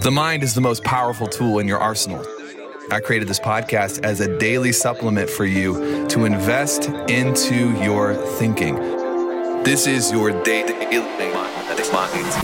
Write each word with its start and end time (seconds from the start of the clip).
The 0.00 0.10
mind 0.10 0.42
is 0.42 0.54
the 0.54 0.60
most 0.62 0.84
powerful 0.84 1.26
tool 1.26 1.58
in 1.58 1.68
your 1.68 1.78
arsenal. 1.78 2.24
I 2.90 3.00
created 3.00 3.28
this 3.28 3.38
podcast 3.38 4.02
as 4.04 4.20
a 4.20 4.38
daily 4.38 4.72
supplement 4.72 5.28
for 5.28 5.44
you 5.44 6.06
to 6.08 6.24
invest 6.24 6.88
into 7.10 7.78
your 7.82 8.14
thinking. 8.14 8.74
This 9.64 9.86
is 9.86 10.10
your 10.10 10.30
day 10.44 10.62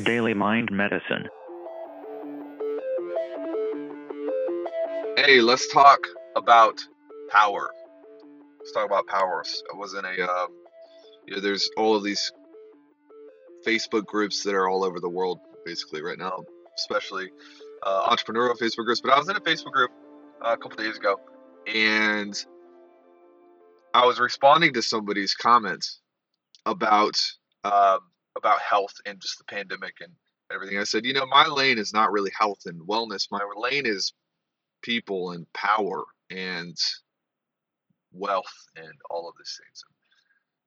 Daily 0.05 0.35
Mind 0.35 0.71
Medicine. 0.71 1.29
Hey, 5.17 5.41
let's 5.41 5.73
talk 5.73 6.01
about 6.37 6.79
power. 7.31 7.71
Let's 8.59 8.73
talk 8.73 8.85
about 8.85 9.07
powers. 9.07 9.63
I 9.73 9.77
was 9.77 9.95
in 9.95 10.05
a, 10.05 10.31
um, 10.31 10.49
you 11.27 11.35
know, 11.35 11.41
there's 11.41 11.71
all 11.79 11.97
of 11.97 12.05
these 12.05 12.31
Facebook 13.67 14.05
groups 14.05 14.43
that 14.43 14.55
are 14.55 14.69
all 14.69 14.85
over 14.85 15.01
the 15.01 15.09
world 15.09 15.41
basically 15.65 16.03
right 16.03 16.19
now, 16.19 16.45
especially 16.79 17.31
uh, 17.83 18.09
entrepreneurial 18.09 18.57
Facebook 18.59 18.85
groups. 18.85 19.01
But 19.01 19.13
I 19.13 19.19
was 19.19 19.29
in 19.29 19.37
a 19.37 19.41
Facebook 19.41 19.73
group 19.73 19.91
uh, 20.41 20.53
a 20.53 20.57
couple 20.57 20.77
days 20.77 20.97
ago, 20.97 21.21
and 21.73 22.35
I 23.95 24.07
was 24.07 24.21
responding 24.21 24.73
to 24.75 24.83
somebody's 24.83 25.35
comments 25.35 26.01
about 26.67 27.21
um, 27.65 28.01
about 28.37 28.61
health 28.61 28.95
and 29.05 29.21
just 29.21 29.39
the 29.39 29.45
pandemic 29.45 29.95
and 30.01 30.13
everything. 30.53 30.79
I 30.79 30.85
said, 30.85 31.05
you 31.05 31.13
know, 31.13 31.27
my 31.27 31.47
lane 31.47 31.79
is 31.79 31.93
not 31.93 32.13
really 32.13 32.31
health 32.39 32.61
and 32.67 32.81
wellness. 32.87 33.29
My 33.31 33.41
lane 33.57 33.87
is 33.87 34.13
people 34.83 35.33
and 35.33 35.53
power 35.53 36.05
and 36.31 36.77
wealth 38.13 38.55
and 38.77 38.93
all 39.11 39.29
of 39.29 39.35
these 39.39 39.59
things. 39.61 39.83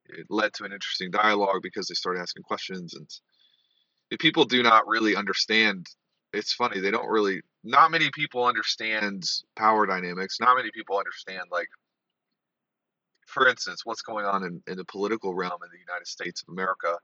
And 0.10 0.20
it 0.20 0.28
led 0.30 0.54
to 0.56 0.66
an 0.66 0.74
interesting 0.74 1.12
dialogue 1.12 1.62
because 1.64 1.88
they 1.88 1.96
started 1.96 2.22
asking 2.22 2.44
questions 2.44 2.94
and 2.94 3.08
people 4.20 4.46
do 4.46 4.62
not 4.62 4.88
really 4.88 5.16
understand 5.16 5.88
it's 6.34 6.54
funny 6.54 6.80
they 6.80 6.92
don't 6.92 7.10
really 7.10 7.42
not 7.64 7.92
many 7.92 8.10
people 8.12 8.46
understand 8.46 9.30
power 9.56 9.86
dynamics 9.86 10.40
not 10.40 10.58
many 10.58 10.72
people 10.74 10.98
understand 10.98 11.44
like 11.52 11.70
for 13.28 13.48
instance 13.48 13.86
what's 13.86 14.02
going 14.02 14.26
on 14.26 14.44
in, 14.44 14.62
in 14.68 14.78
the 14.78 14.86
political 14.86 15.34
realm 15.34 15.60
in 15.64 15.70
the 15.72 15.80
united 15.80 16.08
states 16.08 16.44
of 16.44 16.50
america 16.54 16.98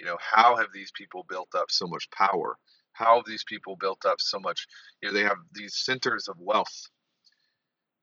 you 0.00 0.06
know 0.06 0.16
how 0.20 0.56
have 0.56 0.68
these 0.72 0.90
people 0.92 1.24
built 1.28 1.50
up 1.54 1.70
so 1.70 1.86
much 1.86 2.10
power? 2.10 2.56
How 2.92 3.16
have 3.16 3.26
these 3.26 3.44
people 3.44 3.76
built 3.76 4.04
up 4.06 4.20
so 4.20 4.40
much 4.40 4.66
you 5.02 5.08
know 5.08 5.14
they 5.14 5.22
have 5.24 5.38
these 5.52 5.76
centers 5.76 6.28
of 6.28 6.36
wealth 6.40 6.88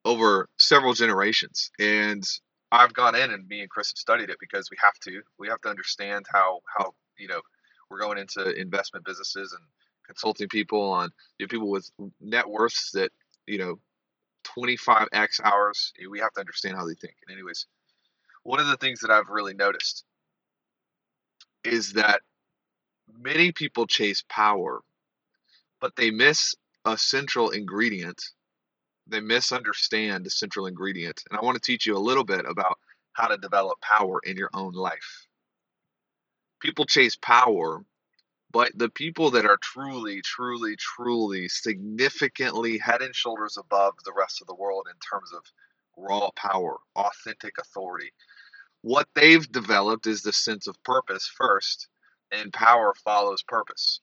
over 0.05 0.47
several 0.57 0.93
generations. 0.93 1.71
And 1.79 2.23
i've 2.71 2.93
gone 2.93 3.15
in 3.15 3.31
and 3.31 3.47
me 3.47 3.61
and 3.61 3.69
chris 3.69 3.91
have 3.91 3.97
studied 3.97 4.29
it 4.29 4.37
because 4.41 4.69
we 4.69 4.77
have 4.83 4.93
to 5.01 5.21
we 5.39 5.47
have 5.47 5.61
to 5.61 5.69
understand 5.69 6.25
how 6.31 6.59
how 6.77 6.93
you 7.17 7.27
know 7.27 7.41
we're 7.89 7.99
going 7.99 8.17
into 8.17 8.51
investment 8.59 9.05
businesses 9.05 9.53
and 9.53 9.63
consulting 10.07 10.49
people 10.49 10.81
on 10.91 11.11
you 11.39 11.45
know, 11.45 11.49
people 11.49 11.69
with 11.71 11.91
net 12.21 12.49
worths 12.49 12.91
that 12.93 13.11
you 13.47 13.59
know 13.59 13.79
25x 14.57 15.41
ours 15.43 15.93
we 16.09 16.19
have 16.19 16.33
to 16.33 16.41
understand 16.41 16.75
how 16.77 16.87
they 16.87 16.95
think. 16.95 17.15
And 17.27 17.33
anyways 17.35 17.67
one 18.43 18.59
of 18.59 18.67
the 18.67 18.77
things 18.77 19.01
that 19.01 19.11
i've 19.11 19.29
really 19.29 19.53
noticed 19.55 20.05
is 21.65 21.93
that 21.93 22.21
many 23.19 23.51
people 23.51 23.87
chase 23.87 24.23
power 24.29 24.81
but 25.81 25.95
they 25.97 26.11
miss 26.11 26.55
a 26.85 26.97
central 26.97 27.51
ingredient. 27.51 28.23
They 29.07 29.21
misunderstand 29.21 30.25
the 30.25 30.31
central 30.31 30.67
ingredient. 30.67 31.23
And 31.29 31.39
i 31.39 31.43
want 31.43 31.55
to 31.55 31.61
teach 31.61 31.87
you 31.87 31.97
a 31.97 31.99
little 31.99 32.25
bit 32.25 32.45
about 32.49 32.79
how 33.13 33.27
to 33.27 33.37
develop 33.37 33.81
power 33.81 34.21
in 34.25 34.37
your 34.37 34.51
own 34.53 34.73
life. 34.73 35.27
People 36.61 36.85
chase 36.85 37.17
power, 37.21 37.83
but 38.57 38.71
the 38.75 38.89
people 38.89 39.29
that 39.29 39.45
are 39.45 39.59
truly, 39.61 40.19
truly, 40.23 40.75
truly 40.77 41.47
significantly 41.47 42.79
head 42.79 43.03
and 43.03 43.13
shoulders 43.13 43.55
above 43.55 43.93
the 44.03 44.13
rest 44.17 44.41
of 44.41 44.47
the 44.47 44.55
world 44.55 44.87
in 44.91 44.97
terms 44.97 45.31
of 45.31 45.43
raw 45.95 46.31
power, 46.35 46.77
authentic 46.95 47.53
authority, 47.59 48.11
what 48.81 49.07
they've 49.13 49.47
developed 49.51 50.07
is 50.07 50.23
the 50.23 50.33
sense 50.33 50.65
of 50.65 50.83
purpose 50.83 51.31
first, 51.37 51.87
and 52.31 52.51
power 52.51 52.95
follows 53.03 53.43
purpose. 53.43 54.01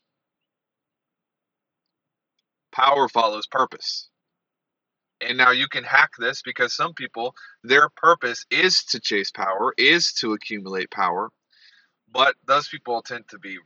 Power 2.71 3.09
follows 3.09 3.49
purpose. 3.49 4.09
And 5.21 5.37
now 5.37 5.51
you 5.51 5.67
can 5.67 5.83
hack 5.83 6.11
this 6.17 6.43
because 6.43 6.73
some 6.73 6.95
people, 6.95 7.35
their 7.65 7.89
purpose 7.89 8.47
is 8.53 8.85
to 8.85 9.01
chase 9.01 9.33
power, 9.33 9.75
is 9.79 10.13
to 10.21 10.33
accumulate 10.33 10.93
power, 10.93 11.31
but 12.13 12.37
those 12.47 12.69
people 12.69 13.03
tend 13.03 13.25
to 13.31 13.39
be 13.41 13.59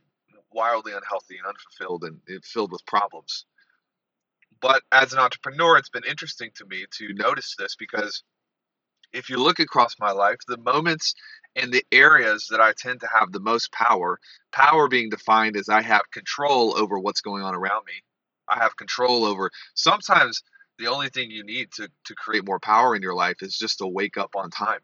wildly 0.53 0.93
unhealthy 0.93 1.37
and 1.37 1.47
unfulfilled 1.47 2.05
and 2.05 2.45
filled 2.45 2.73
with 2.73 2.87
problems. 2.87 3.45
But 4.61 4.83
as 4.93 5.13
an 5.13 5.19
entrepreneur, 5.19 5.77
it's 5.77 5.91
been 5.91 6.05
interesting 6.05 6.51
to 6.57 6.67
me 6.67 6.85
to 6.99 7.15
notice 7.15 7.55
this 7.59 7.77
because 7.77 8.23
if 9.13 9.31
you 9.31 9.39
look 9.39 9.59
across 9.59 9.95
my 9.99 10.11
life, 10.13 10.39
the 10.47 10.59
moments 10.59 11.15
and 11.57 11.73
the 11.73 11.85
areas 11.93 12.49
that 12.51 12.61
I 12.61 12.73
tend 12.77 13.01
to 13.01 13.09
have 13.09 13.33
the 13.33 13.41
most 13.41 13.73
power, 13.73 14.19
power 14.53 14.89
being 14.89 15.11
defined 15.11 15.57
as 15.57 15.69
I 15.69 15.83
have 15.83 16.11
control 16.13 16.77
over 16.77 16.99
what's 16.99 17.21
going 17.21 17.43
on 17.43 17.55
around 17.55 17.85
me. 17.87 17.95
I 18.49 18.59
have 18.59 18.77
control 18.77 19.25
over 19.25 19.51
sometimes 19.75 20.43
the 20.79 20.87
only 20.87 21.09
thing 21.09 21.31
you 21.31 21.45
need 21.45 21.73
to, 21.73 21.89
to 22.07 22.15
create 22.15 22.47
more 22.47 22.61
power 22.61 22.95
in 22.95 23.03
your 23.03 23.15
life 23.15 23.37
is 23.43 23.59
just 23.59 23.79
to 23.79 23.87
wake 23.87 24.17
up 24.17 24.37
on 24.37 24.51
time. 24.51 24.81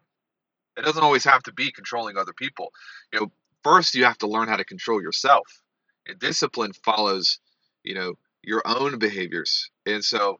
It 0.77 0.83
doesn't 0.83 1.03
always 1.03 1.23
have 1.23 1.43
to 1.43 1.53
be 1.53 1.71
controlling 1.71 2.17
other 2.17 2.33
people. 2.33 2.71
You 3.13 3.19
know, 3.21 3.31
first 3.65 3.95
you 3.95 4.05
have 4.05 4.19
to 4.19 4.27
learn 4.27 4.47
how 4.47 4.57
to 4.57 4.63
control 4.63 5.01
yourself. 5.01 5.47
And 6.07 6.19
discipline 6.19 6.71
follows, 6.71 7.39
you 7.83 7.95
know, 7.95 8.13
your 8.43 8.61
own 8.63 8.99
behaviors. 8.99 9.71
And 9.87 10.05
so 10.05 10.39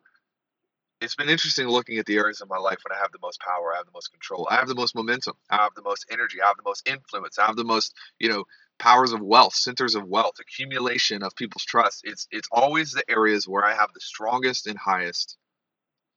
it's 1.02 1.16
been 1.16 1.30
interesting 1.30 1.68
looking 1.68 1.98
at 1.98 2.06
the 2.06 2.18
areas 2.18 2.42
of 2.42 2.50
my 2.50 2.58
life 2.58 2.78
when 2.88 2.96
I 2.96 3.02
have 3.02 3.12
the 3.12 3.20
most 3.24 3.40
power, 3.42 3.74
I 3.74 3.78
have 3.78 3.88
the 3.88 3.92
most 3.92 4.12
control, 4.12 4.48
I 4.52 4.58
have 4.58 4.68
the 4.68 4.76
most 4.76 4.94
momentum, 4.94 5.34
I 5.50 5.56
have 5.56 5.74
the 5.76 5.82
most 5.82 6.06
energy, 6.12 6.40
I 6.40 6.46
have 6.46 6.58
the 6.58 6.70
most 6.70 6.88
influence, 6.88 7.40
I 7.40 7.48
have 7.48 7.56
the 7.56 7.64
most, 7.64 7.96
you 8.20 8.30
know, 8.30 8.44
powers 8.78 9.12
of 9.12 9.22
wealth, 9.22 9.56
centers 9.56 9.96
of 9.96 10.08
wealth, 10.08 10.36
accumulation 10.40 11.24
of 11.24 11.36
people's 11.36 11.66
trust. 11.66 12.02
It's 12.04 12.28
it's 12.32 12.48
always 12.52 12.92
the 12.92 13.10
areas 13.10 13.48
where 13.48 13.66
I 13.66 13.74
have 13.74 13.90
the 13.94 14.02
strongest 14.02 14.68
and 14.68 14.78
highest 14.78 15.36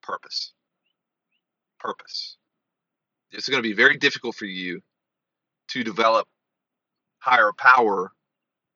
purpose. 0.03 0.53
Purpose. 1.81 2.37
It's 3.31 3.49
going 3.49 3.63
to 3.63 3.69
be 3.69 3.75
very 3.75 3.97
difficult 3.97 4.37
for 4.37 4.47
you 4.47 4.83
to 5.69 5.85
develop 5.85 6.29
higher 7.19 7.53
power 7.56 8.12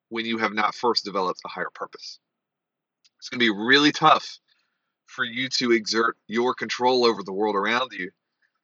when 0.09 0.25
you 0.25 0.37
have 0.37 0.53
not 0.53 0.75
first 0.75 1.05
developed 1.05 1.41
a 1.45 1.49
higher 1.49 1.71
purpose. 1.73 2.19
It's 3.19 3.29
going 3.29 3.39
to 3.39 3.45
be 3.45 3.65
really 3.65 3.91
tough 3.91 4.39
for 5.05 5.23
you 5.23 5.47
to 5.49 5.71
exert 5.71 6.17
your 6.27 6.53
control 6.53 7.05
over 7.05 7.23
the 7.23 7.33
world 7.33 7.55
around 7.55 7.91
you 7.93 8.11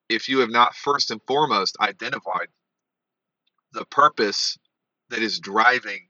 if 0.09 0.27
you 0.27 0.39
have 0.39 0.49
not 0.49 0.75
first 0.75 1.11
and 1.11 1.21
foremost 1.27 1.77
identified 1.79 2.47
the 3.73 3.85
purpose 3.85 4.57
that 5.09 5.21
is 5.21 5.39
driving 5.39 6.07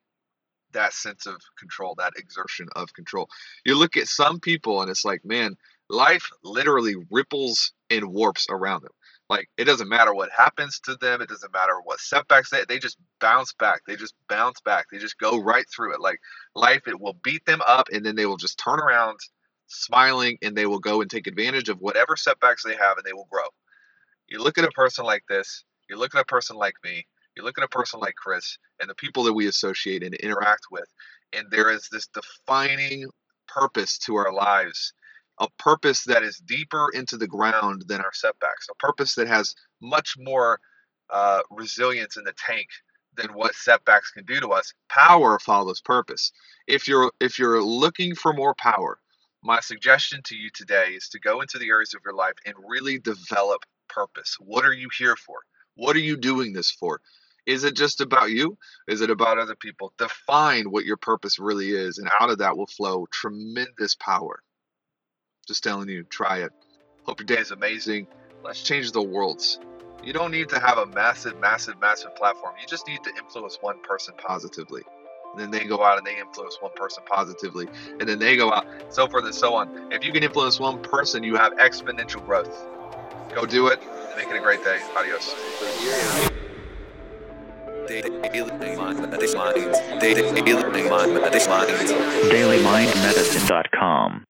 that 0.72 0.94
sense 0.94 1.26
of 1.26 1.36
control, 1.58 1.96
that 1.98 2.14
exertion 2.18 2.68
of 2.76 2.94
control. 2.94 3.28
You 3.66 3.76
look 3.76 3.98
at 3.98 4.08
some 4.08 4.40
people 4.40 4.82
and 4.82 4.90
it's 4.90 5.06
like, 5.06 5.26
man, 5.26 5.58
life 5.90 6.30
literally 6.44 6.96
ripples 7.12 7.74
and 7.90 8.12
warps 8.14 8.48
around 8.50 8.84
them. 8.84 8.92
Like 9.30 9.50
it 9.58 9.66
doesn't 9.66 9.90
matter 9.90 10.14
what 10.14 10.30
happens 10.36 10.80
to 10.82 10.96
them. 11.02 11.22
It 11.22 11.30
doesn't 11.30 11.54
matter 11.54 11.76
what 11.84 12.00
setbacks 12.00 12.50
they 12.52 12.66
they 12.68 12.80
just 12.80 12.98
bounce 13.22 13.54
back. 13.54 13.82
They 13.88 13.96
just 13.96 14.16
bounce 14.30 14.62
back. 14.62 14.88
They 14.92 15.00
just 15.00 15.20
go 15.20 15.40
right 15.40 15.66
through 15.76 15.94
it. 15.96 16.02
Like 16.02 16.20
life, 16.56 16.88
it 16.88 17.00
will 17.00 17.18
beat 17.24 17.46
them 17.46 17.62
up, 17.68 17.88
and 17.92 18.06
then 18.06 18.16
they 18.16 18.26
will 18.26 18.38
just 18.38 18.60
turn 18.60 18.80
around, 18.80 19.20
smiling, 19.68 20.38
and 20.42 20.56
they 20.56 20.66
will 20.68 20.80
go 20.80 21.02
and 21.02 21.10
take 21.10 21.28
advantage 21.28 21.70
of 21.70 21.80
whatever 21.80 22.16
setbacks 22.16 22.64
they 22.64 22.76
have, 22.76 22.98
and 22.98 23.06
they 23.06 23.14
will 23.14 23.28
grow. 23.32 23.44
You 24.30 24.44
look 24.44 24.58
at 24.58 24.66
a 24.66 24.72
person 24.72 25.06
like 25.06 25.24
this. 25.30 25.66
You 25.90 25.98
look 25.98 26.16
at 26.16 26.22
a 26.22 26.26
person 26.26 26.58
like 26.58 26.76
me. 26.84 27.06
You 27.38 27.44
look 27.44 27.58
at 27.60 27.66
a 27.66 27.70
person 27.70 28.00
like 28.00 28.16
Chris, 28.16 28.58
and 28.82 28.90
the 28.90 28.96
people 28.96 29.24
that 29.26 29.34
we 29.34 29.48
associate 29.48 30.04
and 30.04 30.16
interact 30.16 30.68
with, 30.72 30.88
and 31.34 31.48
there 31.52 31.72
is 31.72 31.90
this 31.92 32.08
defining 32.08 33.06
purpose 33.48 33.98
to 34.00 34.16
our 34.16 34.34
lives 34.34 34.94
a 35.40 35.48
purpose 35.58 36.04
that 36.06 36.24
is 36.24 36.38
deeper 36.38 36.90
into 36.94 37.18
the 37.18 37.28
ground 37.28 37.84
than 37.88 38.02
our 38.02 38.14
setbacks, 38.14 38.68
a 38.70 38.76
purpose 38.76 39.16
that 39.16 39.28
has 39.28 39.56
much 39.82 40.16
more 40.18 40.60
uh, 41.10 41.42
resilience 41.50 42.18
in 42.18 42.24
the 42.24 42.34
tank 42.34 42.68
than 43.16 43.34
what 43.34 43.56
setbacks 43.56 44.12
can 44.12 44.26
do 44.26 44.40
to 44.40 44.50
us. 44.50 44.74
Power 44.90 45.40
follows 45.40 45.82
purpose. 45.82 46.32
If 46.68 46.88
you're 46.88 47.12
if 47.20 47.40
you're 47.40 47.64
looking 47.64 48.16
for 48.16 48.34
more 48.34 48.56
power, 48.56 49.00
my 49.44 49.60
suggestion 49.62 50.22
to 50.26 50.36
you 50.36 50.50
today 50.54 50.90
is 50.96 51.10
to 51.10 51.20
go 51.20 51.42
into 51.42 51.58
the 51.58 51.70
areas 51.70 51.94
of 51.94 52.02
your 52.06 52.14
life 52.14 52.36
and 52.46 52.56
really 52.68 53.00
develop 53.00 53.64
purpose. 53.90 54.38
What 54.40 54.66
are 54.66 54.74
you 54.74 54.90
here 54.98 55.16
for? 55.16 55.38
What 55.76 55.96
are 55.96 56.00
you 56.00 56.18
doing 56.18 56.54
this 56.54 56.72
for? 56.72 57.02
Is 57.46 57.64
it 57.64 57.76
just 57.76 58.02
about 58.02 58.30
you? 58.32 58.58
Is 58.88 59.02
it 59.02 59.10
about 59.10 59.40
other 59.40 59.56
people? 59.56 59.94
Define 59.98 60.72
what 60.72 60.86
your 60.86 60.98
purpose 60.98 61.40
really 61.40 61.72
is, 61.72 61.98
and 61.98 62.10
out 62.20 62.30
of 62.30 62.38
that 62.40 62.58
will 62.58 62.68
flow 62.68 63.08
tremendous 63.12 63.96
power. 63.96 64.42
Just 65.50 65.64
telling 65.64 65.90
you, 65.90 66.04
try 66.04 66.44
it. 66.44 66.52
Hope 67.06 67.20
your 67.20 67.26
day 67.26 67.40
is 67.40 67.50
amazing. 67.50 68.06
Let's 68.44 68.62
change 68.62 68.92
the 68.92 69.02
worlds. 69.02 69.60
You 70.04 70.14
don't 70.14 70.30
need 70.30 70.48
to 70.50 70.60
have 70.60 70.78
a 70.78 70.86
massive, 70.86 71.40
massive, 71.40 71.82
massive 71.82 72.16
platform. 72.16 72.54
You 72.62 72.68
just 72.68 72.88
need 72.88 73.04
to 73.04 73.10
influence 73.18 73.58
one 73.60 73.82
person 73.82 74.14
positively. 74.16 74.84
and 75.32 75.40
then 75.42 75.50
they 75.50 75.66
go 75.66 75.84
out 75.84 75.98
and 75.98 76.06
they 76.06 76.20
influence 76.20 76.56
one 76.60 76.72
person 76.76 77.02
positively, 77.08 77.68
and 78.00 78.08
then 78.08 78.20
they 78.20 78.36
go 78.38 78.54
out, 78.54 78.68
so 78.90 79.08
forth 79.08 79.26
and 79.26 79.34
so 79.34 79.56
on. 79.56 79.92
If 79.92 80.06
you 80.06 80.12
can 80.12 80.22
influence 80.22 80.60
one 80.60 80.84
person, 80.84 81.24
you 81.24 81.36
have 81.36 81.54
exponential 81.54 82.24
growth. 82.24 82.56
Go 83.34 83.48
do 83.48 83.66
it. 83.70 83.82
Make 84.16 84.28
it 84.28 84.36
a 84.36 84.40
great 84.40 84.64
day. 84.64 84.80
Adios. 84.96 85.34
DailyMindMedicine.com 92.30 94.28